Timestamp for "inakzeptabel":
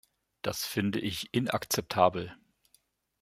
1.31-2.35